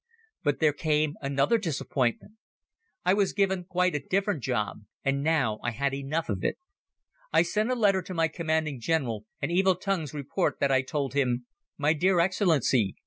[0.43, 2.33] But there came another disappointment!
[3.05, 6.57] I was given quite a different job and now I had enough of it.
[7.31, 11.13] I sent a letter to my Commanding General and evil tongues report that I told
[11.13, 11.45] him:
[11.77, 12.95] "My dear Excellency!